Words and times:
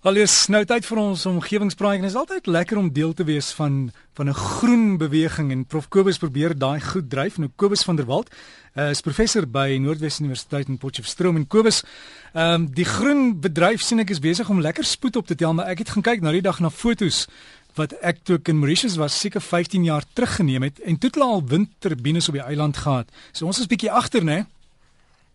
Alles 0.00 0.46
nou 0.48 0.62
tyd 0.64 0.86
vir 0.88 0.96
ons 0.96 1.26
omgewingspraatjie 1.28 2.00
en 2.00 2.08
is 2.08 2.14
altyd 2.16 2.46
lekker 2.48 2.78
om 2.80 2.86
deel 2.88 3.10
te 3.12 3.24
wees 3.28 3.50
van 3.52 3.90
van 4.16 4.28
'n 4.28 4.34
groen 4.34 4.96
beweging 4.96 5.50
en 5.52 5.66
Prof 5.66 5.88
Kobus 5.88 6.16
probeer 6.18 6.56
daai 6.56 6.80
goed 6.80 7.10
dryf. 7.10 7.36
Nou 7.36 7.50
Kobus 7.56 7.82
van 7.84 7.96
der 7.96 8.06
Walt 8.06 8.30
uh, 8.76 8.90
is 8.90 9.00
professor 9.00 9.46
by 9.46 9.76
Noordwes 9.80 10.20
Universiteit 10.20 10.68
in 10.68 10.78
Potchefstroom 10.78 11.36
en 11.36 11.46
Kobus, 11.46 11.82
ehm 12.32 12.54
um, 12.54 12.66
die 12.72 12.84
groen 12.84 13.40
bedryf 13.40 13.82
sien 13.82 13.98
ek 13.98 14.10
is 14.10 14.18
besig 14.18 14.48
om 14.48 14.60
lekker 14.60 14.84
spoed 14.84 15.16
op 15.16 15.26
te 15.26 15.34
tel, 15.34 15.52
maar 15.52 15.68
ek 15.68 15.78
het 15.78 15.90
gaan 15.90 16.02
kyk 16.02 16.20
nou 16.22 16.32
die 16.32 16.48
dag 16.48 16.60
na 16.60 16.70
fotos 16.70 17.26
wat 17.74 17.92
ek 18.00 18.24
toe 18.24 18.40
in 18.42 18.58
Mauritius 18.58 18.96
was 18.96 19.20
seker 19.20 19.40
15 19.40 19.84
jaar 19.84 20.04
terug 20.12 20.34
geneem 20.34 20.62
het 20.62 20.80
en 20.80 20.96
toe 20.96 21.10
het 21.10 21.14
hulle 21.14 21.28
al 21.28 21.44
windturbines 21.44 22.28
op 22.28 22.34
die 22.34 22.42
eiland 22.42 22.76
gehad. 22.76 23.06
So 23.32 23.46
ons 23.46 23.60
is 23.60 23.66
bietjie 23.66 23.92
agter, 23.92 24.24
né? 24.24 24.32
Nee? 24.32 24.44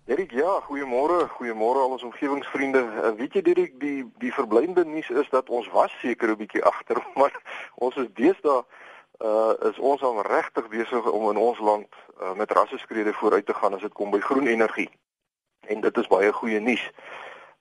Derek, 0.06 0.32
ja, 0.32 0.60
goeiemôre, 0.62 1.28
goeiemôre 1.28 1.80
al 1.82 1.96
ons 1.96 2.04
omgewingsvriende. 2.04 2.78
Uh, 2.78 3.12
weet 3.18 3.34
jy 3.34 3.42
Derek, 3.42 3.72
die 3.82 4.04
die 4.22 4.34
verblydende 4.34 4.84
nuus 4.86 5.08
is 5.10 5.30
dat 5.34 5.48
ons 5.50 5.66
was 5.74 5.94
seker 6.02 6.30
'n 6.30 6.38
bietjie 6.38 6.62
agter, 6.62 7.00
maar 7.20 7.34
ons 7.76 7.95
is 7.95 8.12
deesdae 8.14 8.59
uh 9.26 9.54
is 9.70 9.80
ons 9.80 10.04
al 10.05 10.22
regtig 10.22 10.68
besig 10.70 11.08
om 11.09 11.26
in 11.31 11.40
ons 11.41 11.59
land 11.59 11.90
uh, 12.22 12.36
met 12.38 12.52
rasseskrede 12.52 13.14
vooruit 13.14 13.45
te 13.45 13.54
gaan 13.54 13.73
as 13.73 13.81
dit 13.81 13.94
kom 13.94 14.12
by 14.12 14.20
groen 14.20 14.45
energie. 14.48 14.90
En 15.73 15.81
dit 15.81 15.98
is 15.98 16.08
baie 16.08 16.30
goeie 16.34 16.59
nuus. 16.59 16.84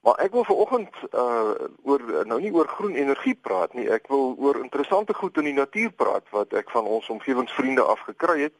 Maar 0.05 0.21
ek 0.21 0.37
wil 0.37 0.45
vanoggend 0.45 0.93
uh 1.13 1.55
oor 1.81 2.03
nou 2.29 2.37
nie 2.41 2.53
oor 2.53 2.67
groen 2.67 2.93
energie 2.93 3.35
praat 3.35 3.73
nie. 3.73 3.87
Ek 3.89 4.05
wil 4.13 4.35
oor 4.37 4.61
interessante 4.61 5.13
goed 5.13 5.37
in 5.41 5.49
die 5.49 5.57
natuur 5.57 5.89
praat 5.97 6.29
wat 6.29 6.53
ek 6.53 6.69
van 6.69 6.85
ons 6.85 7.09
omgewingsvriende 7.09 7.81
afgekry 7.81 8.37
het. 8.41 8.53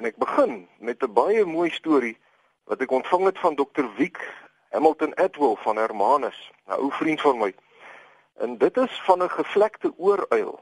En 0.00 0.08
ek 0.08 0.16
begin 0.16 0.64
met 0.80 1.04
'n 1.04 1.12
baie 1.12 1.44
mooi 1.44 1.68
storie 1.70 2.16
wat 2.68 2.80
ek 2.84 2.90
ontvang 2.90 3.24
het 3.24 3.38
van 3.38 3.54
Dr. 3.56 3.86
Wiek 3.96 4.20
Hamilton 4.70 5.14
Atwell 5.14 5.56
van 5.64 5.76
Hermanus, 5.76 6.52
'n 6.66 6.72
ou 6.72 6.92
vriend 6.92 7.20
van 7.20 7.38
my. 7.38 7.54
En 8.36 8.58
dit 8.58 8.76
is 8.76 9.02
van 9.04 9.22
'n 9.22 9.30
gevlekte 9.30 9.92
ooruil 9.96 10.60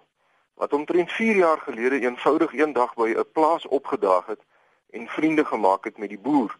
wat 0.54 0.72
omtrent 0.72 1.12
4 1.12 1.36
jaar 1.36 1.58
gelede 1.58 2.00
eenvoudig 2.00 2.52
eendag 2.52 2.94
by 2.94 3.14
'n 3.16 3.32
plaas 3.32 3.66
opgedaag 3.66 4.26
het 4.26 4.40
en 4.90 5.08
vriende 5.08 5.44
gemaak 5.44 5.84
het 5.84 5.98
met 5.98 6.08
die 6.08 6.18
boer. 6.18 6.58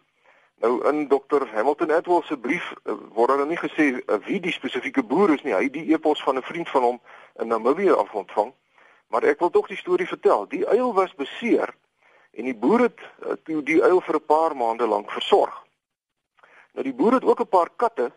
Nou 0.59 0.87
in 0.87 1.07
Dr. 1.07 1.47
Hamilton 1.53 1.91
Atwell 1.91 2.21
se 2.21 2.37
brief 2.37 2.73
uh, 2.83 2.93
word 3.13 3.37
daar 3.37 3.47
nie 3.47 3.57
gesê 3.57 3.83
uh, 3.83 4.15
wie 4.25 4.39
die 4.39 4.51
spesifieke 4.51 5.03
boer 5.03 5.33
is 5.33 5.43
nie. 5.43 5.53
Hy 5.53 5.63
het 5.63 5.73
die 5.73 5.93
epos 5.93 6.23
van 6.23 6.35
'n 6.37 6.41
vriend 6.41 6.69
van 6.69 6.83
hom 6.83 7.01
in 7.35 7.47
Namibië 7.47 7.91
af 7.91 8.13
ontvang. 8.13 8.53
Maar 9.07 9.23
ek 9.23 9.39
wil 9.39 9.49
tog 9.49 9.67
die 9.67 9.77
storie 9.77 10.07
vertel. 10.07 10.47
Die 10.47 10.67
uil 10.67 10.93
was 10.93 11.15
beseer 11.15 11.75
en 12.37 12.45
die 12.45 12.55
boer 12.55 12.85
het 12.85 13.01
uh, 13.01 13.33
toe 13.43 13.63
die 13.65 13.81
uil 13.83 14.01
vir 14.05 14.15
'n 14.15 14.25
paar 14.25 14.55
maande 14.55 14.87
lank 14.87 15.11
versorg. 15.11 15.55
Nou 16.73 16.83
die 16.85 16.93
boer 16.93 17.13
het 17.17 17.25
ook 17.25 17.41
'n 17.41 17.49
paar 17.49 17.69
katte, 17.75 18.11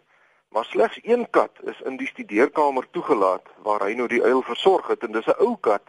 maar 0.48 0.64
slegs 0.64 0.98
een 1.02 1.30
kat 1.30 1.56
is 1.62 1.80
in 1.80 1.96
die 1.96 2.06
studeerkamer 2.06 2.90
toegelaat 2.90 3.46
waar 3.62 3.80
hy 3.86 3.94
nou 3.94 4.08
die 4.08 4.22
uil 4.22 4.42
versorg 4.42 4.86
het 4.86 5.02
en 5.02 5.12
dis 5.12 5.26
'n 5.26 5.40
ou 5.40 5.56
kat 5.60 5.82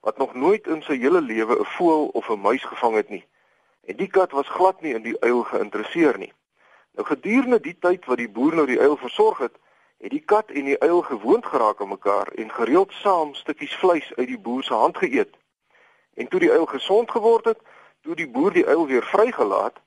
wat 0.00 0.18
nog 0.18 0.34
nooit 0.34 0.66
in 0.66 0.82
sy 0.82 0.98
hele 0.98 1.20
lewe 1.20 1.58
'n 1.60 1.64
voël 1.64 2.06
of 2.12 2.28
'n 2.28 2.40
muis 2.40 2.64
gevang 2.64 2.94
het 2.94 3.08
nie. 3.08 3.24
En 3.84 3.96
die 3.96 4.10
kat 4.10 4.30
was 4.30 4.48
glad 4.48 4.80
nie 4.80 4.94
in 4.94 5.02
die 5.02 5.20
uil 5.20 5.42
geïnteresseer 5.42 6.18
nie. 6.18 6.32
Nou 6.92 7.06
gedurende 7.06 7.60
die 7.60 7.76
tyd 7.78 8.04
wat 8.04 8.16
die 8.16 8.28
boer 8.28 8.54
nou 8.54 8.66
die 8.66 8.80
uil 8.80 8.96
versorg 8.96 9.38
het, 9.38 9.56
het 9.98 10.10
die 10.10 10.24
kat 10.24 10.50
en 10.50 10.64
die 10.64 10.80
uil 10.80 11.02
gewoond 11.02 11.46
geraak 11.46 11.80
aan 11.80 11.88
mekaar 11.88 12.28
en 12.28 12.50
gereeld 12.50 12.92
saam 12.92 13.34
stukkies 13.34 13.76
vleis 13.76 14.12
uit 14.16 14.26
die 14.26 14.38
boer 14.38 14.62
se 14.62 14.74
hand 14.74 14.98
geëet. 14.98 15.39
En 16.14 16.28
toe 16.28 16.40
die 16.40 16.52
uil 16.52 16.66
gesond 16.66 17.10
geword 17.10 17.44
het, 17.44 17.58
toe 18.02 18.14
die 18.14 18.28
boer 18.28 18.52
die 18.52 18.66
uil 18.66 18.86
weer 18.86 19.04
vrygelaat, 19.04 19.80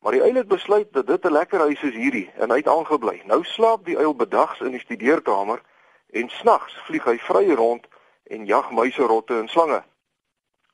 maar 0.00 0.12
die 0.12 0.22
uil 0.22 0.34
het 0.34 0.48
besluit 0.48 0.92
dat 0.92 1.06
dit 1.06 1.24
'n 1.24 1.32
lekker 1.32 1.60
huis 1.60 1.82
is 1.82 1.94
hierdie 1.94 2.30
en 2.36 2.50
hy 2.50 2.56
het 2.56 2.68
aangebly. 2.68 3.22
Nou 3.24 3.44
slaap 3.44 3.84
die 3.84 3.98
uil 3.98 4.14
bedags 4.14 4.60
in 4.60 4.70
die 4.70 4.80
studeerkamer 4.80 5.62
en 6.10 6.28
snags 6.28 6.76
vlieg 6.86 7.04
hy 7.04 7.18
vry 7.18 7.52
rond 7.54 7.86
en 8.22 8.46
jag 8.46 8.70
muise, 8.70 9.02
rotte 9.02 9.38
en 9.38 9.48
slange. 9.48 9.82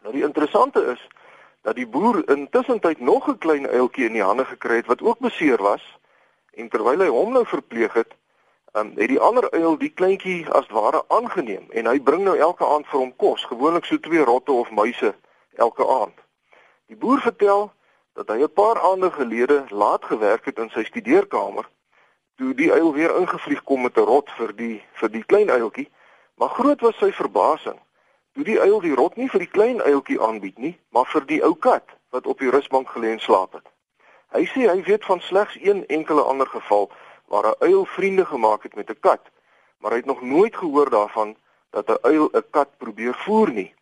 Nou 0.02 0.12
die 0.14 0.22
interessante 0.22 0.84
is 0.84 1.08
dat 1.62 1.74
die 1.74 1.86
boer 1.86 2.28
intussen 2.30 2.80
tyd 2.80 3.00
nog 3.00 3.28
'n 3.28 3.38
klein 3.38 3.66
uiltjie 3.68 4.06
in 4.06 4.12
die 4.12 4.22
hande 4.22 4.44
gekry 4.44 4.76
het 4.76 4.86
wat 4.86 5.02
ook 5.02 5.18
beseer 5.18 5.62
was 5.62 5.98
en 6.50 6.68
terwyl 6.68 7.00
hy 7.00 7.08
hom 7.08 7.32
nou 7.32 7.46
verpleeg 7.46 7.92
het, 7.92 8.14
um, 8.76 8.92
het 8.96 9.08
die 9.08 9.20
ander 9.20 9.50
uil 9.50 9.78
die 9.78 9.90
kleintjie 9.90 10.50
as 10.50 10.68
ware 10.74 11.04
aangeneem 11.08 11.70
en 11.70 11.86
hy 11.86 12.00
bring 12.00 12.24
nou 12.24 12.36
elke 12.36 12.66
aand 12.66 12.88
vir 12.90 13.00
hom 13.00 13.14
kos, 13.16 13.44
gewoonlik 13.48 13.84
so 13.84 13.98
twee 14.00 14.24
rotte 14.24 14.52
of 14.52 14.70
muise 14.70 15.14
elke 15.56 15.86
aand. 15.86 16.18
Die 16.86 16.96
boer 16.96 17.20
vertel 17.24 17.70
dat 18.12 18.28
hy 18.28 18.42
'n 18.42 18.52
paar 18.52 18.80
aande 18.80 19.10
gelede 19.10 19.64
laat 19.68 20.04
gewerk 20.04 20.44
het 20.44 20.58
in 20.58 20.70
sy 20.70 20.84
studeerkamer 20.84 21.68
toe 22.36 22.54
die 22.54 22.72
uil 22.72 22.92
weer 22.92 23.16
ingevlieg 23.16 23.62
kom 23.64 23.82
met 23.82 23.96
'n 23.96 24.08
rot 24.12 24.30
vir 24.38 24.56
die 24.56 24.82
vir 24.92 25.10
die 25.10 25.24
klein 25.24 25.50
uiltjie, 25.50 25.90
maar 26.34 26.48
groot 26.48 26.80
was 26.80 26.96
sy 26.98 27.12
verbasing 27.12 27.80
toe 28.34 28.44
die 28.44 28.60
uil 28.60 28.80
die 28.80 28.94
rot 28.94 29.16
nie 29.16 29.28
vir 29.28 29.40
die 29.40 29.54
klein 29.56 29.82
uiltjie 29.82 30.20
aanbied 30.20 30.58
nie, 30.58 30.78
maar 30.90 31.06
vir 31.06 31.24
die 31.26 31.42
ou 31.44 31.54
kat 31.54 31.84
wat 32.10 32.26
op 32.26 32.38
die 32.38 32.50
rusbank 32.50 32.88
gelê 32.88 33.12
en 33.12 33.20
slaap 33.20 33.52
het. 33.52 33.64
Hy 34.36 34.44
sê 34.44 34.68
hy 34.68 34.82
weet 34.82 35.04
van 35.04 35.20
slegs 35.20 35.56
een 35.60 35.86
enkele 35.86 36.20
ander 36.22 36.46
geval 36.46 36.90
waar 37.26 37.46
'n 37.46 37.58
uil 37.58 37.84
vriende 37.84 38.26
gemaak 38.26 38.62
het 38.62 38.74
met 38.74 38.90
'n 38.90 39.00
kat, 39.00 39.22
maar 39.78 39.90
hy 39.90 39.96
het 39.96 40.06
nog 40.06 40.22
nooit 40.22 40.56
gehoor 40.56 40.90
daarvan 40.90 41.36
dat 41.70 41.88
'n 41.88 41.98
uil 42.02 42.28
'n 42.32 42.44
kat 42.50 42.68
probeer 42.76 43.14
voer 43.14 43.50
nie. 43.50 43.74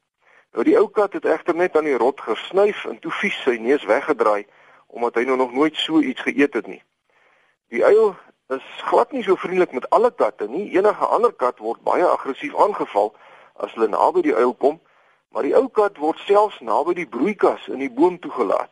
Nou 0.52 0.64
die 0.64 0.76
ou 0.78 0.88
kat 0.88 1.12
het 1.12 1.24
egter 1.24 1.54
net 1.54 1.76
aan 1.76 1.84
die 1.84 1.96
rot 1.98 2.20
gesnyf 2.20 2.84
en 2.84 2.98
toe 2.98 3.10
vies 3.10 3.42
sy 3.42 3.56
neus 3.60 3.84
weggedraai 3.84 4.46
omdat 4.86 5.14
hy 5.14 5.24
nou 5.24 5.36
nog 5.36 5.52
nooit 5.52 5.76
so 5.76 6.00
iets 6.00 6.20
geëet 6.22 6.54
het 6.54 6.66
nie. 6.66 6.82
Die 7.68 7.84
uil 7.84 8.14
is 8.48 8.66
glad 8.86 9.12
nie 9.12 9.22
so 9.22 9.34
vriendelik 9.34 9.72
met 9.72 9.90
alle 9.90 10.12
katte 10.14 10.46
nie. 10.48 10.70
Enige 10.76 11.04
ander 11.04 11.32
kat 11.32 11.58
word 11.58 11.82
baie 11.82 12.06
aggressief 12.06 12.54
aangeval 12.56 13.14
as 13.54 13.72
hulle 13.74 13.88
naby 13.88 14.22
die 14.22 14.34
uil 14.34 14.54
kom, 14.54 14.80
maar 15.34 15.42
die 15.42 15.56
ou 15.58 15.66
kat 15.68 15.98
word 15.98 16.18
selfs 16.22 16.60
naby 16.60 16.94
die 16.94 17.08
broeikas 17.10 17.66
in 17.68 17.82
die 17.82 17.90
boom 17.90 18.18
toegelaat. 18.18 18.70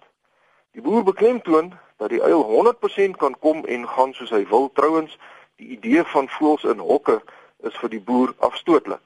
Die 0.72 0.82
boer 0.82 1.02
beklemtoon 1.02 1.72
dat 2.02 2.10
die 2.10 2.22
uil 2.22 2.42
100% 2.42 3.16
kan 3.16 3.38
kom 3.38 3.64
en 3.64 3.88
gaan 3.88 4.12
soos 4.14 4.30
hy 4.34 4.42
wil. 4.50 4.70
Trouwens, 4.74 5.18
die 5.56 5.68
idee 5.76 6.02
van 6.10 6.28
voëls 6.28 6.64
in 6.66 6.82
hokke 6.82 7.20
is 7.62 7.76
vir 7.78 7.92
die 7.92 8.02
boer 8.02 8.34
afstootlik. 8.38 9.02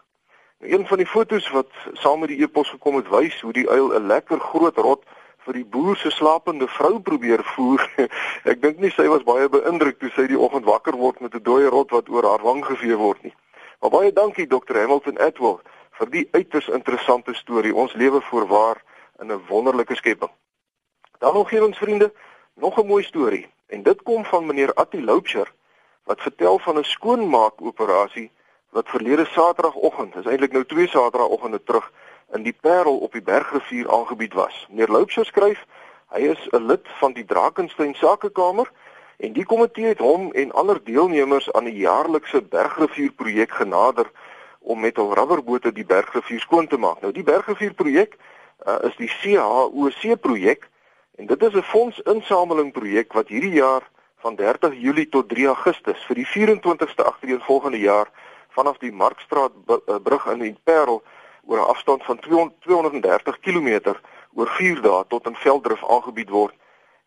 Nou, 0.58 0.72
een 0.72 0.86
van 0.88 1.02
die 1.02 1.06
fotos 1.06 1.50
wat 1.52 1.68
saam 1.92 2.22
met 2.24 2.32
die 2.32 2.40
epos 2.40 2.70
gekom 2.72 2.96
het, 2.96 3.08
wys 3.12 3.40
hoe 3.44 3.52
die 3.52 3.68
uil 3.68 3.92
'n 3.92 4.06
lekker 4.08 4.40
groot 4.40 4.76
rot 4.76 5.04
vir 5.44 5.58
die 5.60 5.64
boer 5.64 5.96
se 5.96 6.10
slapende 6.10 6.68
vrou 6.68 7.00
probeer 7.00 7.44
voer. 7.44 7.84
Ek 8.50 8.62
dink 8.62 8.78
nie 8.78 8.90
sy 8.90 9.06
was 9.12 9.26
baie 9.28 9.48
beïndruk 9.48 10.00
toe 10.00 10.10
sy 10.16 10.26
die 10.26 10.40
oggend 10.40 10.64
wakker 10.64 10.96
word 10.96 11.20
met 11.20 11.34
'n 11.34 11.42
dooie 11.42 11.68
rot 11.68 11.90
wat 11.90 12.08
oor 12.08 12.24
haar 12.24 12.42
wang 12.42 12.64
gevee 12.64 12.96
word 12.96 13.22
nie. 13.22 13.34
Maar 13.80 13.90
baie 13.90 14.12
dankie 14.12 14.46
Dr. 14.46 14.80
Hamilton 14.80 15.18
Atwell 15.18 15.60
vir 16.00 16.10
die 16.10 16.28
uiters 16.32 16.68
interessante 16.68 17.34
storie. 17.34 17.74
Ons 17.74 17.92
lewe 17.92 18.20
voorwaar 18.20 18.80
in 19.20 19.32
'n 19.32 19.44
wonderlike 19.48 19.94
skepping. 19.94 20.32
Dan 21.18 21.34
nog 21.34 21.50
hier 21.50 21.64
ons 21.64 21.78
vriende, 21.78 22.12
Nog 22.58 22.78
'n 22.78 22.86
mooi 22.86 23.04
storie 23.04 23.46
en 23.66 23.82
dit 23.82 24.02
kom 24.02 24.24
van 24.24 24.46
meneer 24.46 24.74
Attie 24.74 25.02
Loubser 25.02 25.52
wat 26.04 26.20
vertel 26.20 26.58
van 26.58 26.78
'n 26.78 26.84
skoonmaak 26.84 27.60
operasie 27.60 28.30
wat 28.70 28.88
verlede 28.88 29.24
Saterdagoggend, 29.24 30.14
dis 30.14 30.24
eintlik 30.24 30.52
nou 30.52 30.64
twee 30.64 30.88
Saterdagoggende 30.88 31.62
terug 31.62 31.92
in 32.32 32.42
die 32.42 32.56
Parel 32.60 32.98
op 32.98 33.12
die 33.12 33.22
Bergrivier 33.22 33.90
aangebied 33.90 34.32
was. 34.32 34.66
Meneer 34.68 34.88
Loubser 34.88 35.24
skryf, 35.24 35.66
hy 36.08 36.20
is 36.20 36.48
'n 36.50 36.66
lid 36.66 36.88
van 36.98 37.12
die 37.12 37.24
Drakensberg 37.24 37.96
Sakekamer 37.96 38.72
en 39.16 39.32
die 39.32 39.44
komitee 39.44 39.86
het 39.86 39.98
hom 39.98 40.32
en 40.32 40.52
ander 40.52 40.84
deelnemers 40.84 41.52
aan 41.52 41.64
'n 41.64 41.76
jaarlikse 41.76 42.42
Bergrivier 42.42 43.12
projek 43.12 43.50
genader 43.50 44.10
om 44.58 44.80
met 44.80 44.96
hul 44.96 45.14
rubberbote 45.14 45.72
die 45.72 45.86
Bergrivier 45.86 46.40
skoon 46.40 46.66
te 46.66 46.76
maak. 46.76 47.00
Nou 47.00 47.12
die 47.12 47.22
Bergrivier 47.22 47.74
projek 47.74 48.16
uh, 48.66 48.76
is 48.82 48.96
die 48.96 49.08
CHOC 49.08 50.20
projek 50.20 50.68
En 51.16 51.26
dit 51.26 51.42
is 51.42 51.52
'n 51.52 51.62
fondsinsameling 51.62 52.72
projek 52.72 53.12
wat 53.12 53.28
hierdie 53.28 53.52
jaar 53.52 53.90
van 54.16 54.34
30 54.34 54.74
Julie 54.80 55.08
tot 55.08 55.28
3 55.28 55.46
Augustus 55.46 56.04
vir 56.04 56.14
die 56.14 56.26
24ste 56.26 57.04
agtereenvolgende 57.04 57.78
jaar 57.78 58.10
vanaf 58.48 58.78
die 58.78 58.92
Markstraat 58.92 59.52
eh, 59.66 59.94
brug 60.02 60.26
in 60.26 60.38
die 60.38 60.56
Parel 60.64 61.02
oor 61.44 61.58
'n 61.58 61.70
afstand 61.72 62.04
van 62.04 62.18
230 62.18 63.40
km 63.40 63.94
oor 64.34 64.48
4 64.48 64.80
dae 64.80 65.04
tot 65.08 65.26
in 65.26 65.36
Velddrif 65.36 65.84
aangebied 65.88 66.30
word 66.30 66.54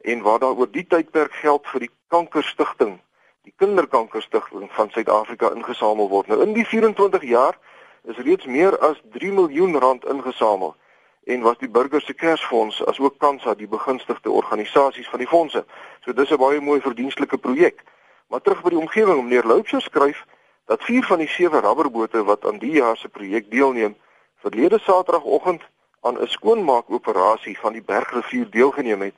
en 0.01 0.21
waar 0.21 0.39
daar 0.39 0.57
oor 0.57 0.71
die 0.71 0.87
tydperk 0.87 1.33
geld 1.33 1.67
vir 1.67 1.79
die 1.79 1.91
kankerstigting, 2.07 2.99
die 3.43 3.53
kinderkankerstigting 3.55 4.71
van 4.71 4.89
Suid-Afrika 4.89 5.51
ingesamel 5.51 6.09
word. 6.09 6.27
Nou 6.27 6.41
in 6.41 6.53
die 6.53 6.65
24 6.65 7.23
jaar 7.23 7.57
is 8.03 8.17
reeds 8.17 8.45
meer 8.45 8.79
as 8.79 9.01
3 9.11 9.31
miljoen 9.31 9.77
rand 9.77 10.05
ingesamel 10.05 10.75
en 11.23 11.41
was 11.41 11.57
die 11.57 11.69
burger 11.69 12.01
se 12.01 12.13
kersfonds 12.13 12.85
as 12.85 12.99
ook 12.99 13.17
Kansa 13.17 13.53
die 13.55 13.67
begunstigde 13.67 14.29
organisasies 14.29 15.09
van 15.09 15.19
die 15.19 15.27
fondse. 15.27 15.65
So 16.01 16.13
dis 16.13 16.31
'n 16.31 16.37
baie 16.37 16.61
mooi 16.61 16.81
verdienstelike 16.81 17.37
projek. 17.37 17.83
Maar 18.27 18.41
terug 18.41 18.61
by 18.61 18.69
die 18.69 18.79
omgewing, 18.79 19.23
meneer 19.23 19.45
Loupse 19.45 19.79
skryf 19.79 20.25
dat 20.65 20.83
vier 20.83 21.03
van 21.03 21.17
die 21.17 21.27
sewe 21.27 21.59
rubberbote 21.59 22.23
wat 22.23 22.45
aan 22.45 22.57
die 22.57 22.71
jaar 22.71 22.97
se 22.97 23.09
projek 23.09 23.51
deelneem, 23.51 23.95
verlede 24.35 24.79
Saterdagoggend 24.79 25.61
aan 26.01 26.21
'n 26.21 26.27
skoonmaakoperasie 26.27 27.59
van 27.59 27.73
die 27.73 27.81
Bergrivier 27.81 28.49
deelgeneem 28.49 29.01
het 29.01 29.15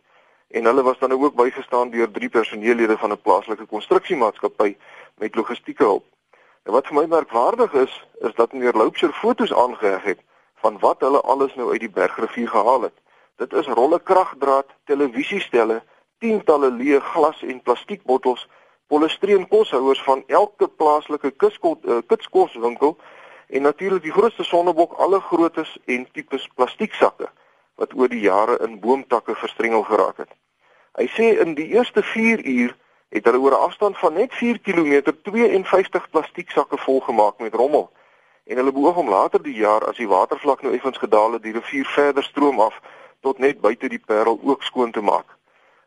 en 0.48 0.66
hulle 0.66 0.84
was 0.84 1.00
dan 1.00 1.12
ook 1.12 1.36
bygestaan 1.36 1.90
deur 1.90 2.12
drie 2.12 2.30
personeellede 2.30 2.98
van 2.98 3.12
'n 3.12 3.22
plaaslike 3.22 3.66
konstruksiemaatskappy 3.66 4.76
met 5.18 5.36
logistieke 5.36 5.84
hulp. 5.84 6.06
En 6.64 6.72
wat 6.72 6.88
vir 6.88 6.96
my 6.96 7.06
merkwaardig 7.06 7.74
is, 7.74 8.08
is 8.20 8.34
dat 8.36 8.54
meneer 8.54 8.74
Loupsher 8.74 9.14
foto's 9.14 9.54
aangeheg 9.54 10.04
het 10.04 10.20
van 10.62 10.80
wat 10.80 11.02
hulle 11.06 11.22
alles 11.22 11.56
nou 11.56 11.72
uit 11.72 11.80
die 11.80 11.90
Bergrivier 11.90 12.50
gehaal 12.50 12.82
het. 12.82 12.98
Dit 13.42 13.54
is 13.54 13.68
rolle 13.68 14.00
kragdraad, 14.00 14.68
televisiestelle, 14.86 15.82
tientalle 16.20 16.70
leë 16.72 17.00
glas 17.14 17.42
en 17.42 17.62
plastiekbottels, 17.62 18.48
polistireen 18.88 19.48
koshouers 19.48 20.02
van 20.04 20.24
elke 20.28 20.68
plaaslike 20.68 21.32
uh, 21.40 21.98
kitskoswinkel 22.08 22.98
en 23.48 23.62
natuurlik 23.62 24.04
die 24.04 24.12
grootste 24.12 24.44
sonnebok 24.44 24.94
alle 24.94 25.20
groottes 25.20 25.78
en 25.86 26.06
tipes 26.12 26.48
plastieksakke 26.56 27.30
wat 27.80 27.96
oor 27.98 28.12
die 28.12 28.22
jare 28.28 28.60
in 28.66 28.80
boomtakke 28.80 29.36
verstrengel 29.36 29.84
geraak 29.88 30.18
het. 30.18 30.32
Hy 31.00 31.08
sê 31.16 31.32
in 31.42 31.56
die 31.56 31.72
eerste 31.72 32.04
4 32.04 32.44
uur 32.46 32.76
het 33.16 33.26
hulle 33.26 33.40
oor 33.40 33.56
'n 33.58 33.66
afstand 33.68 33.98
van 33.98 34.14
net 34.14 34.34
4 34.34 34.60
km 34.60 35.14
52 35.24 36.10
plastieksakke 36.10 36.78
volgemaak 36.78 37.40
met 37.40 37.54
rommel. 37.54 37.90
En 38.44 38.58
hulle 38.58 38.72
beoog 38.72 38.96
om 38.96 39.10
later 39.10 39.44
die 39.44 39.56
jaar 39.56 39.86
as 39.86 39.98
die 39.98 40.08
watervlak 40.08 40.62
nou 40.62 40.74
effens 40.74 40.98
gedaal 40.98 41.32
het, 41.32 41.44
die 41.44 41.54
rivier 41.54 41.86
verder 41.86 42.24
stroom 42.24 42.60
af 42.60 42.80
tot 43.22 43.38
net 43.38 43.62
buite 43.62 43.90
die 43.90 44.02
Parel 44.06 44.40
ook 44.44 44.64
skoon 44.64 44.92
te 44.92 45.02
maak. 45.02 45.38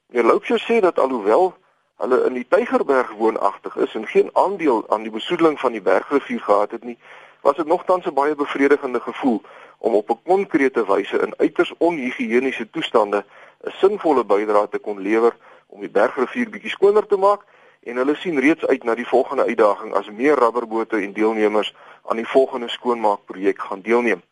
Meneer 0.06 0.26
Loupsher 0.30 0.60
sê 0.62 0.80
dat 0.80 0.98
alhoewel 0.98 1.54
hulle 1.96 2.24
in 2.26 2.38
die 2.38 2.46
Tygerberg 2.48 3.10
woonagtig 3.18 3.76
is 3.76 3.94
en 3.94 4.06
geen 4.06 4.30
aandeel 4.32 4.84
aan 4.88 5.02
die 5.02 5.10
besoedeling 5.10 5.60
van 5.60 5.72
die 5.72 5.82
Bergrivier 5.82 6.40
gehad 6.40 6.70
het 6.70 6.84
nie, 6.84 6.98
was 7.40 7.56
dit 7.56 7.66
nogtans 7.66 8.06
'n 8.06 8.14
baie 8.14 8.34
bevredigende 8.34 9.00
gevoel 9.00 9.42
om 9.78 9.94
op 9.94 10.10
'n 10.10 10.22
konkrete 10.24 10.86
wyse 10.86 11.18
in 11.18 11.34
uiters 11.36 11.74
onhigiëniese 11.78 12.70
toestande 12.70 13.24
'n 13.64 13.70
sinvolle 13.70 14.24
bydrae 14.24 14.68
te 14.68 14.78
kon 14.78 15.00
lewer 15.00 15.36
om 15.66 15.80
die 15.80 15.90
bergrivier 15.90 16.50
bietjie 16.50 16.70
skoner 16.70 17.06
te 17.06 17.16
maak 17.16 17.44
en 17.84 17.96
hulle 17.96 18.14
sien 18.16 18.40
reeds 18.40 18.66
uit 18.66 18.84
na 18.84 18.94
die 18.94 19.06
volgende 19.06 19.44
uitdaging 19.44 19.92
as 19.94 20.10
meer 20.10 20.38
rubberbote 20.40 20.96
en 20.96 21.12
deelnemers 21.12 21.74
aan 22.04 22.16
die 22.16 22.28
volgende 22.28 22.68
skoonmaakprojek 22.68 23.60
gaan 23.60 23.80
deelneem. 23.80 24.22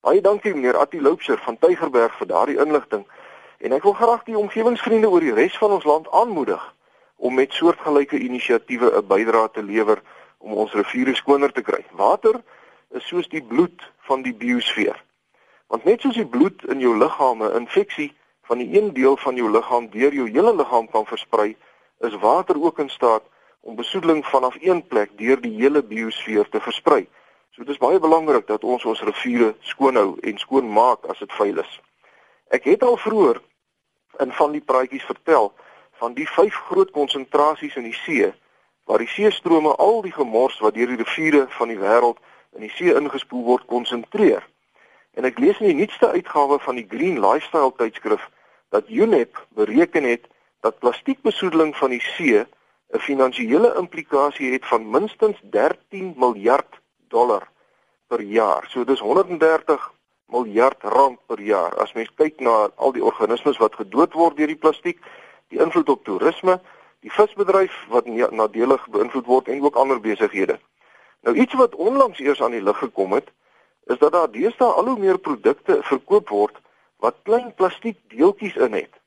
Baie 0.00 0.20
dankie 0.20 0.54
meneer 0.54 0.76
Attie 0.76 1.00
Loupser 1.00 1.40
van 1.44 1.58
Tygerberg 1.58 2.16
vir 2.20 2.26
daardie 2.26 2.58
inligting 2.60 3.06
en 3.58 3.72
ek 3.72 3.82
wil 3.82 3.96
graag 3.96 4.26
die 4.28 4.36
omgewingsvriende 4.38 5.08
oor 5.10 5.24
die 5.24 5.34
res 5.34 5.56
van 5.58 5.72
ons 5.78 5.88
land 5.88 6.10
aanmoedig 6.12 6.62
om 7.16 7.34
met 7.34 7.52
soortgelyke 7.52 8.18
inisiatiewe 8.18 8.92
'n 9.00 9.06
bydrae 9.06 9.50
te 9.52 9.62
lewer 9.62 10.02
om 10.38 10.52
ons 10.52 10.72
riviere 10.72 11.14
skoner 11.14 11.52
te 11.52 11.62
kry. 11.62 11.84
Water 11.90 12.40
is 12.90 13.06
soos 13.06 13.28
die 13.28 13.42
bloed 13.42 13.82
van 14.08 14.22
die 14.22 14.34
biosfeer. 14.34 15.04
Want 15.66 15.84
net 15.84 16.00
soos 16.00 16.14
die 16.14 16.26
bloed 16.26 16.64
in 16.64 16.80
jou 16.80 16.96
liggaam 16.96 17.42
'n 17.42 17.56
infeksie 17.56 18.12
van 18.42 18.58
die 18.58 18.78
een 18.78 18.92
deel 18.92 19.16
van 19.16 19.36
jou 19.36 19.50
liggaam 19.50 19.90
deur 19.90 20.14
jou 20.14 20.28
hele 20.28 20.54
liggaam 20.56 20.88
kan 20.90 21.06
versprei, 21.06 21.56
is 22.00 22.14
water 22.14 22.62
ook 22.62 22.78
in 22.78 22.88
staat 22.88 23.22
om 23.60 23.76
besoedeling 23.76 24.26
vanaf 24.26 24.56
een 24.60 24.86
plek 24.86 25.10
deur 25.18 25.40
die 25.40 25.54
hele 25.60 25.82
biosfeer 25.82 26.48
te 26.48 26.60
versprei. 26.60 27.08
So 27.50 27.64
dit 27.64 27.74
is 27.74 27.80
baie 27.82 27.98
belangrik 27.98 28.46
dat 28.46 28.64
ons 28.64 28.84
ons 28.84 29.02
riviere 29.02 29.54
skoon 29.60 29.96
hou 29.96 30.16
en 30.20 30.38
skoon 30.38 30.72
maak 30.72 31.06
as 31.10 31.18
dit 31.18 31.32
vuil 31.32 31.58
is. 31.58 31.80
Ek 32.54 32.64
het 32.64 32.82
al 32.82 32.96
vroeër 32.96 33.40
in 34.22 34.32
van 34.32 34.52
die 34.52 34.62
praatjies 34.64 35.04
vertel 35.04 35.52
van 35.98 36.14
die 36.14 36.28
vyf 36.28 36.54
groot 36.68 36.90
konsentrasies 36.94 37.76
in 37.76 37.88
die 37.90 37.98
see 38.04 38.30
waar 38.88 39.02
die 39.02 39.10
seestrome 39.10 39.74
al 39.76 40.00
die 40.02 40.14
gemors 40.14 40.58
wat 40.64 40.74
deur 40.74 40.88
die 40.88 41.02
riviere 41.02 41.44
van 41.58 41.68
die 41.68 41.80
wêreld 41.80 42.22
in 42.56 42.64
die 42.64 42.72
see 42.72 42.94
ingespoel 42.94 43.44
word 43.44 43.66
konsentreer. 43.68 44.46
En 45.18 45.26
ek 45.28 45.40
lees 45.42 45.58
in 45.60 45.72
die 45.72 45.80
nuutste 45.82 46.08
uitgawe 46.14 46.60
van 46.62 46.78
die 46.78 46.86
Green 46.88 47.18
Lifestyle 47.20 47.74
tydskrif 47.76 48.24
dat 48.72 48.88
UNEP 48.88 49.36
bereken 49.58 50.06
het 50.08 50.30
dat 50.60 50.78
plastiekbesoedeling 50.78 51.76
van 51.76 51.90
die 51.90 52.00
see 52.00 52.46
'n 52.92 52.98
finansiële 52.98 53.74
implikasie 53.76 54.52
het 54.52 54.66
van 54.66 54.90
minstens 54.90 55.38
13 55.42 56.14
miljard 56.16 56.80
dollar 57.08 57.48
per 58.06 58.20
jaar. 58.20 58.64
So 58.68 58.84
dis 58.84 59.00
130 59.00 59.92
miljard 60.26 60.82
rand 60.82 61.18
per 61.26 61.40
jaar. 61.40 61.76
As 61.76 61.92
mens 61.92 62.10
kyk 62.14 62.40
na 62.40 62.70
al 62.74 62.92
die 62.92 63.04
organismes 63.04 63.56
wat 63.56 63.74
gedood 63.74 64.12
word 64.12 64.36
deur 64.36 64.46
die 64.46 64.56
plastiek, 64.56 65.00
die 65.48 65.60
invloed 65.60 65.88
op 65.88 66.04
toerisme, 66.04 66.60
die 67.00 67.12
visbedryf 67.12 67.74
wat 67.88 68.06
nadelig 68.06 68.88
beïnvloed 68.88 69.26
word 69.26 69.48
en 69.48 69.62
ook 69.64 69.76
ander 69.76 70.00
besighede. 70.00 70.58
Nou 71.22 71.36
iets 71.36 71.54
wat 71.54 71.74
onlangs 71.74 72.18
eers 72.18 72.42
aan 72.42 72.56
die 72.56 72.62
lig 72.62 72.78
gekom 72.78 73.12
het, 73.12 73.30
is 73.86 73.98
dat 73.98 74.12
daar 74.12 74.30
deesdae 74.30 74.72
al 74.72 74.88
hoe 74.88 74.98
meer 74.98 75.18
produkte 75.18 75.78
verkoop 75.82 76.28
word 76.28 76.56
wat 76.98 77.20
klein 77.22 77.54
plastiek 77.54 77.98
deeltjies 78.08 78.56
in 78.56 78.72
het. 78.72 78.97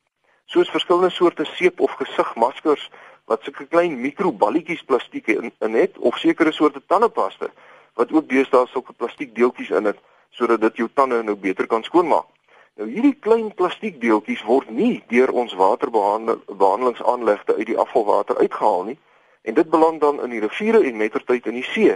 Soos 0.51 0.67
verskillende 0.69 1.09
soorte 1.09 1.45
seep 1.45 1.79
of 1.79 1.91
gesigmaskers 1.95 2.89
wat 3.31 3.43
sulke 3.43 3.65
klein 3.71 3.93
mikroballetjies 4.01 4.81
plastiek 4.83 5.29
in, 5.31 5.51
in 5.63 5.75
het 5.79 5.97
of 5.97 6.17
sekere 6.19 6.51
soorte 6.51 6.81
tandepasta 6.91 7.47
wat 7.95 8.11
ook 8.11 8.27
deesdae 8.27 8.67
sulke 8.67 8.91
plastiek 8.93 9.31
deeltjies 9.35 9.71
in 9.79 9.87
het 9.87 9.99
sodat 10.35 10.61
dit 10.65 10.81
jou 10.81 10.89
tande 10.93 11.21
nou 11.23 11.35
beter 11.39 11.67
kan 11.71 11.83
skoonmaak. 11.87 12.27
Nou 12.75 12.89
hierdie 12.89 13.15
klein 13.27 13.53
plastiek 13.55 14.01
deeltjies 14.01 14.43
word 14.49 14.67
nie 14.75 15.03
deur 15.07 15.31
ons 15.31 15.55
waterbehandelingsaanlegte 15.61 17.55
uit 17.55 17.71
die 17.71 17.79
afvalwater 17.85 18.43
uitgehaal 18.43 18.83
nie 18.91 18.99
en 19.47 19.55
dit 19.55 19.69
beland 19.71 20.03
dan 20.03 20.19
in 20.23 20.35
die 20.35 20.43
riviere 20.43 20.83
en 20.83 20.99
mettertyd 20.99 21.47
in 21.47 21.61
die 21.61 21.69
see. 21.69 21.95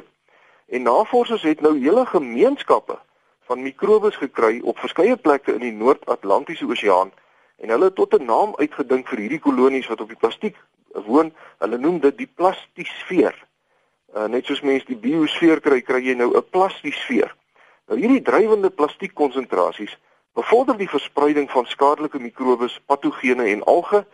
En 0.71 0.87
navorsers 0.87 1.43
het 1.43 1.59
nou 1.59 1.75
hele 1.75 2.05
gemeenskappe 2.07 2.95
van 3.51 3.67
mikrobes 3.67 4.15
gekry 4.23 4.63
op 4.63 4.79
verskeie 4.79 5.19
plekke 5.19 5.59
in 5.59 5.63
die 5.67 5.75
Noord-Atlantiese 5.83 6.71
Oseaan 6.71 7.11
en 7.57 7.69
hulle 7.69 7.85
het 7.85 7.95
tot 7.95 8.13
'n 8.13 8.25
naam 8.25 8.55
uitgedink 8.55 9.07
vir 9.07 9.19
hierdie 9.19 9.39
kolonies 9.39 9.87
wat 9.87 10.01
op 10.01 10.07
die 10.07 10.21
plastiek 10.23 10.55
woon. 11.05 11.33
Hulle 11.57 11.77
noem 11.77 11.99
dit 11.99 12.17
die 12.17 12.31
plastisfeer. 12.35 13.35
Uh, 14.15 14.25
net 14.25 14.45
soos 14.45 14.61
mense 14.61 14.85
die 14.85 14.99
biosfeer 14.99 15.59
kry, 15.59 15.81
kry 15.81 16.01
jy 16.03 16.15
nou 16.15 16.37
'n 16.37 16.49
plastisfeer. 16.49 17.35
Nou 17.87 17.99
hierdie 17.99 18.21
drywende 18.21 18.69
plastiekkonsentrasies 18.69 19.97
bevorder 20.33 20.77
die 20.77 20.89
verspreiding 20.89 21.51
van 21.51 21.65
skadelike 21.65 22.19
mikrobes, 22.19 22.79
patogene 22.85 23.45
en 23.45 23.63
alge 23.63 24.05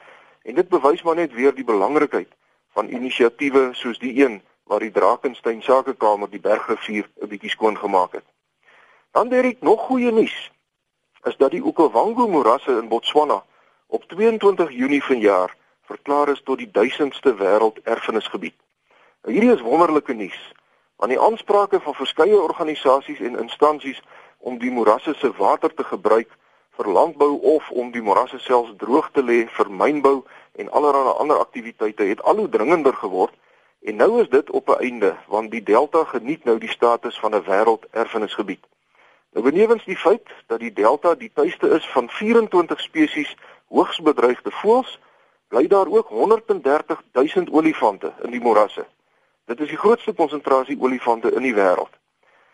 en 0.43 0.55
dit 0.55 0.69
bewys 0.69 1.03
maar 1.03 1.15
net 1.15 1.33
weer 1.33 1.53
die 1.55 1.63
belangrikheid 1.63 2.29
van 2.73 2.89
inisiatiewe 2.89 3.69
soos 3.73 3.99
die 3.99 4.23
een 4.23 4.41
waar 4.63 4.79
die 4.79 4.91
Drakensberg 4.91 5.63
Sakekamer 5.63 6.29
die 6.29 6.39
Bergrivier 6.39 7.09
'n 7.21 7.27
bietjie 7.27 7.49
skoon 7.49 7.77
gemaak 7.77 8.11
het. 8.11 8.25
Dan 9.11 9.29
Derek, 9.29 9.61
nog 9.61 9.81
goeie 9.81 10.11
nuus 10.11 10.51
is 11.23 11.37
dat 11.37 11.51
die 11.51 11.63
Okavango 11.63 12.27
morasse 12.27 12.71
in 12.71 12.87
Botswana 12.87 13.43
op 13.87 14.03
22 14.03 14.71
Junie 14.71 15.03
vanjaar 15.03 15.55
verklaar 15.81 16.29
is 16.29 16.41
tot 16.43 16.57
die 16.57 16.71
1000ste 16.71 17.35
wêrelderfenisgebied. 17.37 18.55
Nou 19.21 19.33
hierdie 19.33 19.53
is 19.53 19.61
wonderlike 19.61 20.13
nuus, 20.13 20.39
want 20.95 21.11
die 21.11 21.19
aansprake 21.19 21.79
van 21.79 21.93
verskeie 21.93 22.41
organisasies 22.41 23.19
en 23.19 23.39
instansies 23.39 24.01
om 24.37 24.57
die 24.57 24.71
morasse 24.71 25.13
se 25.17 25.31
water 25.37 25.73
te 25.73 25.83
gebruik 25.83 26.29
vir 26.77 26.91
landbou 26.97 27.31
of 27.55 27.69
om 27.69 27.91
die 27.91 28.01
morasse 28.01 28.39
selfs 28.39 28.73
droog 28.77 29.11
te 29.11 29.23
lê 29.23 29.43
vir 29.57 29.69
mynbou 29.69 30.23
en 30.61 30.71
allerlei 30.71 31.13
ander 31.23 31.39
aktiwiteite 31.43 32.07
het 32.09 32.23
al 32.23 32.41
hoe 32.43 32.49
dringender 32.49 32.95
geword 33.03 33.35
en 33.81 33.95
nou 33.95 34.21
is 34.21 34.29
dit 34.29 34.49
op 34.49 34.69
'n 34.69 34.81
einde 34.87 35.15
want 35.27 35.51
die 35.51 35.63
delta 35.63 36.03
geniet 36.03 36.43
nou 36.45 36.57
die 36.57 36.69
status 36.69 37.19
van 37.19 37.35
'n 37.35 37.43
wêrelderfenisgebied. 37.43 38.63
Nou 39.31 39.45
benewens 39.45 39.85
die 39.85 39.97
feit 39.97 40.27
dat 40.47 40.59
die 40.59 40.73
delta 40.73 41.15
die 41.15 41.31
tuiste 41.33 41.69
is 41.69 41.87
van 41.89 42.09
24 42.09 42.81
spesies 42.81 43.35
hoogs 43.67 43.99
bedreigde 44.03 44.51
voëls, 44.51 44.99
bly 45.47 45.67
daar 45.67 45.87
ook 45.87 46.07
130 46.07 47.03
000 47.11 47.47
olifante 47.51 48.13
in 48.23 48.31
die 48.31 48.41
morasse. 48.41 48.85
Dit 49.45 49.59
is 49.59 49.71
die 49.71 49.77
grootste 49.77 50.13
konsentrasie 50.13 50.77
olifante 50.79 51.31
in 51.31 51.47
die 51.47 51.55
wêreld. 51.55 51.95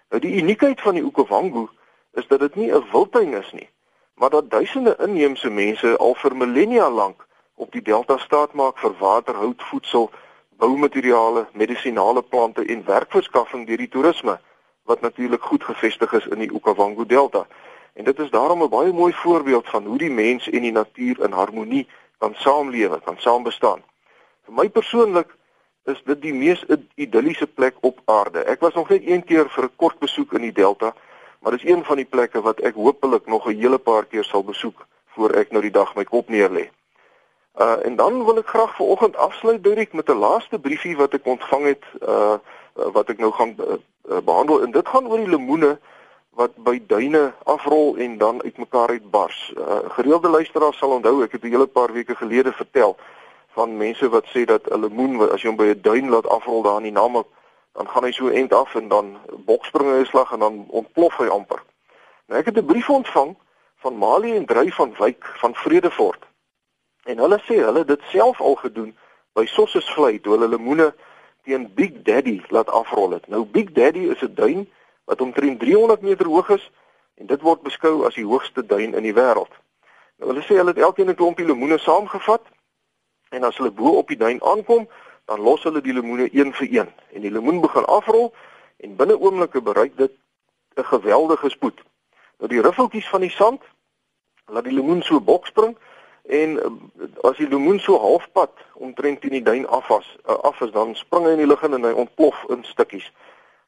Nou 0.10 0.22
die 0.22 0.38
uniekheid 0.42 0.82
van 0.82 0.94
die 0.94 1.06
Okavango 1.06 1.70
is 2.14 2.28
dat 2.28 2.40
dit 2.40 2.56
nie 2.56 2.72
'n 2.72 2.86
wildtuin 2.92 3.34
is 3.34 3.52
nie, 3.52 3.70
maar 4.14 4.30
dat 4.30 4.50
duisende 4.50 4.96
inheemse 5.00 5.50
mense 5.50 5.98
al 5.98 6.16
vir 6.16 6.36
millennia 6.36 6.90
lank 6.90 7.28
op 7.56 7.72
die 7.72 7.82
delta 7.82 8.18
staat 8.18 8.54
maak 8.54 8.78
vir 8.78 8.94
water, 9.00 9.36
hout, 9.36 9.64
voedsel, 9.64 10.12
boumateriale, 10.58 11.48
medisonale 11.54 12.22
plante 12.22 12.66
en 12.66 12.86
werkverskaffing 12.86 13.68
deur 13.68 13.78
die 13.78 13.90
toerisme 13.90 14.40
wat 14.88 15.02
natuurlik 15.02 15.44
goed 15.44 15.64
gevestig 15.64 16.14
is 16.14 16.28
in 16.28 16.40
die 16.40 16.54
Okavango 16.54 17.06
Delta. 17.06 17.48
En 17.94 18.04
dit 18.04 18.20
is 18.20 18.30
daarom 18.30 18.64
'n 18.64 18.70
baie 18.70 18.94
mooi 18.94 19.14
voorbeeld 19.14 19.70
van 19.70 19.86
hoe 19.86 19.98
die 19.98 20.12
mens 20.12 20.50
en 20.50 20.62
die 20.62 20.72
natuur 20.72 21.24
in 21.24 21.32
harmonie 21.32 21.88
kan 22.18 22.34
saamlewe, 22.36 23.02
kan 23.04 23.18
saam 23.18 23.44
bestaan. 23.44 23.82
Vir 24.46 24.54
my 24.54 24.70
persoonlik 24.70 25.36
is 25.84 26.02
dit 26.06 26.22
die 26.22 26.34
mees 26.34 26.66
idilliese 26.96 27.48
plek 27.48 27.76
op 27.82 28.00
aarde. 28.06 28.44
Ek 28.44 28.60
was 28.60 28.74
nog 28.74 28.90
net 28.90 29.08
een 29.08 29.24
keer 29.24 29.50
vir 29.50 29.64
'n 29.64 29.76
kort 29.76 30.00
besoek 30.00 30.34
in 30.34 30.42
die 30.42 30.52
Delta, 30.52 30.94
maar 31.40 31.52
dis 31.52 31.66
een 31.66 31.84
van 31.84 31.96
die 31.96 32.06
plekke 32.06 32.42
wat 32.42 32.60
ek 32.60 32.76
hopelik 32.76 33.26
nog 33.26 33.48
'n 33.48 33.56
hele 33.56 33.78
paar 33.78 34.06
keer 34.06 34.24
sal 34.24 34.44
besoek 34.44 34.86
voor 35.06 35.30
ek 35.30 35.52
nou 35.52 35.62
die 35.62 35.72
dag 35.72 35.96
my 35.96 36.04
kop 36.04 36.28
neerlê. 36.30 36.70
Uh 37.60 37.86
en 37.86 37.96
dan 37.96 38.26
wil 38.26 38.38
ek 38.38 38.48
graag 38.48 38.76
vanoggend 38.76 39.16
afsluit 39.16 39.64
direk 39.64 39.94
met 39.94 40.10
'n 40.10 40.20
laaste 40.20 40.60
briefie 40.60 40.98
wat 40.98 41.14
ek 41.14 41.26
ontvang 41.26 41.66
het 41.66 41.84
uh 42.02 42.38
wat 42.94 43.10
ek 43.10 43.18
nou 43.18 43.32
gaan 43.32 43.56
uh, 43.60 43.78
uh, 44.10 44.22
behandel 44.22 44.64
en 44.64 44.72
dit 44.72 44.88
gaan 44.88 45.08
oor 45.08 45.18
die 45.18 45.30
lemoene 45.30 45.78
wat 46.38 46.54
by 46.62 46.78
duine 46.88 47.34
afrol 47.44 47.96
en 47.98 48.18
dan 48.18 48.42
uitmekaar 48.44 48.90
uitbars. 48.90 49.54
Uh, 49.58 49.80
gereelde 49.98 50.30
luisteraars 50.30 50.78
sal 50.78 50.94
onthou 50.98 51.24
ek 51.24 51.32
het 51.32 51.44
'n 51.44 51.54
hele 51.56 51.68
paar 51.68 51.94
weke 51.94 52.16
gelede 52.16 52.54
vertel 52.54 52.98
van 53.58 53.78
mense 53.78 54.10
wat 54.10 54.26
sê 54.34 54.46
dat 54.46 54.70
'n 54.70 54.80
lemoen 54.80 55.32
as 55.32 55.42
jy 55.42 55.50
hom 55.50 55.58
by 55.58 55.70
'n 55.74 55.82
duin 55.82 56.10
laat 56.10 56.28
afrol 56.28 56.62
daar 56.62 56.78
in 56.78 56.90
die 56.90 57.00
Namak 57.00 57.28
dan 57.74 57.90
gaan 57.90 58.04
hy 58.04 58.12
so 58.12 58.28
end 58.28 58.54
af 58.54 58.76
en 58.76 58.88
dan 58.88 59.18
bokspringe 59.46 59.98
hy 59.98 60.06
slag 60.06 60.32
en 60.32 60.40
dan 60.40 60.66
ontplof 60.70 61.18
hy 61.18 61.28
amper. 61.28 61.62
Nou 62.28 62.40
ek 62.40 62.46
het 62.46 62.58
'n 62.58 62.66
brief 62.66 62.90
ontvang 62.90 63.36
van 63.76 63.98
Mali 63.98 64.36
en 64.36 64.46
Drey 64.46 64.70
van 64.70 64.96
Wyk 64.98 65.26
van 65.26 65.56
Vredefort. 65.56 66.26
En 67.04 67.18
hulle 67.18 67.40
sê 67.40 67.62
hulle 67.62 67.86
dit 67.86 68.02
self 68.10 68.42
al 68.42 68.56
gedoen 68.56 68.98
by 69.34 69.46
Sossesvlei 69.46 70.20
toe 70.20 70.34
hulle 70.34 70.48
lemoene 70.48 70.94
teen 71.48 71.74
Big 71.74 72.02
Daddy 72.04 72.42
laat 72.48 72.70
afrol 72.70 73.16
het. 73.16 73.28
Nou 73.28 73.46
Big 73.46 73.72
Daddy 73.72 74.10
is 74.12 74.22
'n 74.22 74.34
duin 74.34 74.70
wat 75.06 75.22
omtrent 75.22 75.60
300 75.60 76.02
meter 76.02 76.26
hoog 76.26 76.50
is 76.50 76.72
en 77.16 77.26
dit 77.26 77.42
word 77.42 77.62
beskou 77.62 78.06
as 78.06 78.16
die 78.16 78.26
hoogste 78.26 78.66
duin 78.66 78.94
in 78.94 79.04
die 79.04 79.14
wêreld. 79.14 79.54
Nou 80.18 80.32
hulle 80.32 80.44
sê 80.44 80.60
hulle 80.60 80.74
het 80.76 80.84
elkeen 80.88 81.10
'n 81.10 81.16
klompie 81.16 81.46
lemoene 81.46 81.78
saamgevat 81.78 82.44
en 83.30 83.44
as 83.44 83.58
hulle 83.58 83.72
bo 83.72 83.98
op 83.98 84.08
die 84.08 84.18
duin 84.18 84.44
aankom, 84.44 84.90
dan 85.26 85.40
los 85.40 85.64
hulle 85.64 85.82
die 85.82 85.94
lemoene 85.94 86.30
een 86.32 86.54
vir 86.54 86.68
een 86.72 86.90
en 87.14 87.22
die 87.22 87.32
lemoen 87.32 87.62
begin 87.62 87.86
afrol 87.86 88.34
en 88.78 88.96
binne 88.96 89.20
oomblikke 89.20 89.62
bereik 89.62 89.98
dit 89.98 90.12
'n 90.76 90.84
geweldige 90.84 91.50
spoed. 91.50 91.80
Nou 92.38 92.50
die 92.50 92.62
ruffeltjies 92.62 93.10
van 93.10 93.22
die 93.22 93.30
sand 93.30 93.62
laat 94.46 94.64
die 94.64 94.74
lemoen 94.74 95.02
so 95.02 95.22
bokspring 95.22 95.78
en 96.28 96.60
eh, 96.64 96.72
as 97.22 97.38
die 97.38 97.48
lemoen 97.48 97.80
so 97.80 98.00
halfpad 98.00 98.52
omtrent 98.74 99.22
teen 99.22 99.32
die 99.32 99.44
duin 99.44 99.68
afwas 99.68 100.18
uh, 100.26 100.34
af 100.34 100.62
is 100.62 100.72
dan 100.72 100.96
spring 100.96 101.26
hy 101.26 101.32
in 101.38 101.44
die 101.44 101.48
lug 101.48 101.64
en 101.64 101.84
hy 101.84 101.92
ontplof 101.92 102.44
in 102.52 102.64
stukkies. 102.68 103.08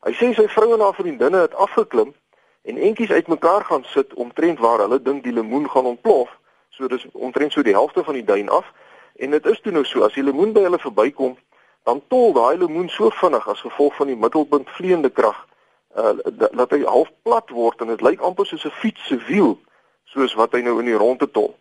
Hy 0.04 0.12
sê 0.20 0.34
sy 0.36 0.48
vrou 0.51 0.74
en 0.75 0.84
haar 0.84 0.98
vriendinne 0.98 1.46
het 1.46 1.56
afgeklim 1.56 2.12
en 2.68 2.82
entjies 2.89 3.12
uitmekaar 3.12 3.66
gaan 3.66 3.86
sit 3.88 4.13
omtrent 4.13 4.60
waar 4.60 4.84
hulle 4.84 5.00
dink 5.01 5.24
die 5.24 5.34
lemoen 5.34 5.70
gaan 5.72 5.88
ontplof. 5.88 6.32
So 6.75 6.88
dis 6.92 7.08
omtrent 7.13 7.56
so 7.56 7.63
die 7.63 7.75
helfte 7.75 8.04
van 8.04 8.20
die 8.20 8.28
duin 8.28 8.50
af 8.50 8.68
en 9.16 9.32
dit 9.32 9.46
is 9.46 9.62
toe 9.63 9.72
nou 9.72 9.86
so 9.88 10.04
as 10.04 10.20
die 10.20 10.24
lemoen 10.24 10.51
by 10.54 10.68
hulle 10.68 10.80
verbykom 10.84 11.38
dan 11.88 12.04
tol 12.12 12.36
daai 12.36 12.60
lemoen 12.60 12.92
so 12.92 13.10
vinnig 13.22 13.48
as 13.48 13.63
gevolg 13.63 13.96
van 13.96 14.12
die 14.12 14.20
middelpunt 14.20 14.70
vleiende 14.75 15.10
krag 15.10 15.39
uh, 15.96 16.12
dat 16.36 16.75
hy 16.75 16.84
half 16.84 17.08
plat 17.24 17.50
word 17.56 17.82
en 17.82 17.96
dit 17.96 18.04
lyk 18.04 18.22
amper 18.22 18.46
soos 18.46 18.68
'n 18.68 18.78
fiets 18.84 19.08
se 19.08 19.18
wiel 19.32 19.56
soos 20.12 20.36
wat 20.36 20.51
hy 20.54 20.62
nou 20.62 20.80
in 20.80 20.92
die 20.92 21.00
ronde 21.00 21.32
tol. 21.32 21.56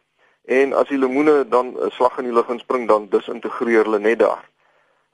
En 0.48 0.72
as 0.72 0.88
die 0.88 0.98
lemoene 0.98 1.48
dan 1.48 1.76
'n 1.76 1.90
slag 1.90 2.18
in 2.18 2.24
die 2.24 2.32
lug 2.32 2.48
inspring 2.48 2.88
dan 2.88 3.08
disintegreer 3.08 3.82
hulle 3.84 3.98
net 3.98 4.18
daar. 4.18 4.48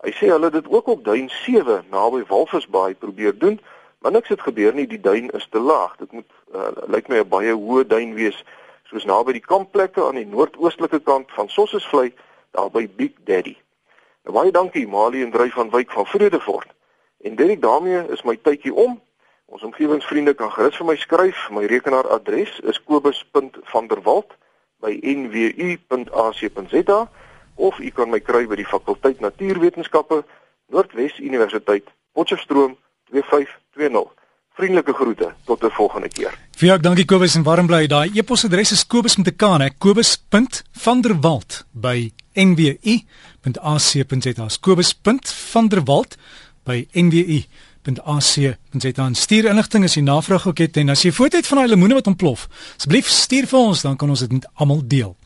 Hy 0.05 0.11
sê 0.11 0.27
hulle 0.31 0.45
het 0.45 0.53
dit 0.53 0.69
ook 0.69 0.87
op 0.87 1.05
duin 1.05 1.31
7 1.31 1.85
naby 1.91 2.25
Walvisbaai 2.29 2.95
probeer 2.95 3.39
doen, 3.39 3.61
maar 3.99 4.13
niks 4.13 4.29
het 4.29 4.41
gebeur 4.41 4.75
nie, 4.75 4.87
die 4.87 5.01
duin 5.01 5.31
is 5.31 5.47
te 5.51 5.59
laag. 5.59 5.97
Dit 5.97 6.13
moet 6.13 6.31
uh, 6.55 6.69
lyk 6.87 7.09
my 7.09 7.19
'n 7.19 7.29
baie 7.29 7.53
hoë 7.53 7.87
duin 7.87 8.15
wees 8.15 8.45
soos 8.83 9.05
naby 9.05 9.33
die 9.33 9.47
kampplekke 9.47 10.07
aan 10.07 10.15
die 10.15 10.27
noordoostelike 10.27 11.01
kant 11.01 11.33
van 11.33 11.49
Sossesvlei 11.49 12.15
daar 12.51 12.71
by 12.71 12.89
Big 12.97 13.13
Daddy. 13.25 13.57
Nou, 14.23 14.37
baie 14.37 14.51
dankie 14.51 14.87
Mali 14.89 15.23
en 15.23 15.31
Dryf 15.31 15.53
van 15.55 15.71
Wyk 15.71 15.91
van 15.91 16.07
Vredefort. 16.07 16.69
En 17.21 17.37
Derek 17.37 17.63
daarmee 17.63 18.07
is 18.09 18.23
my 18.23 18.37
tydjie 18.37 18.75
om. 18.75 19.01
Ons 19.45 19.63
omgewingsvriende 19.63 20.35
kan 20.35 20.53
gerus 20.53 20.77
vir 20.77 20.87
my 20.87 20.97
skryf. 20.97 21.51
My 21.51 21.65
rekenaaradres 21.67 22.61
is 22.61 22.83
kobus.vanderwalt@nwu.ac.za 24.85 27.09
of 27.55 27.79
u 27.79 27.91
kan 27.91 28.11
my 28.11 28.21
kry 28.21 28.47
by 28.47 28.57
die 28.57 28.67
fakulteit 28.67 29.21
Natuurwetenskappe 29.21 30.25
Noordwes 30.69 31.19
Universiteit 31.19 31.85
Potchefstroom 32.13 32.77
2520. 33.11 34.13
Vriendelike 34.55 34.93
groete 34.93 35.35
tot 35.45 35.63
'n 35.63 35.71
volgende 35.71 36.09
keer. 36.09 36.39
Vir 36.57 36.69
jou 36.69 36.81
dankie 36.81 37.05
Kobus 37.05 37.35
en 37.35 37.43
warm 37.43 37.67
bly. 37.67 37.87
Daai 37.87 38.11
e-posadres 38.15 38.73
is 38.73 38.87
kobus 38.87 39.17
met 39.17 39.27
'n 39.27 39.37
k, 39.37 39.59
hè. 39.59 39.71
kobus.vanderwalt 39.79 41.65
by 41.73 42.13
nwu.ac.za. 42.35 44.47
kobus.vanderwalt 44.61 46.17
by 46.65 46.87
nwu.ac.za. 46.93 47.74
Stuur 49.15 49.49
inligting 49.51 49.85
as 49.85 49.95
jy 49.95 50.03
navraag 50.03 50.47
ook 50.49 50.59
het 50.59 50.77
en 50.77 50.89
as 50.95 51.03
jy 51.05 51.13
foto 51.13 51.37
het 51.37 51.47
van 51.47 51.59
daai 51.59 51.69
lemoene 51.69 51.95
wat 51.95 52.07
ontplof, 52.07 52.49
asseblief 52.77 53.09
stuur 53.09 53.47
vir 53.51 53.59
ons 53.59 53.83
dan 53.83 53.97
kan 53.97 54.09
ons 54.09 54.25
dit 54.25 54.49
almal 54.55 54.81
deel. 54.87 55.17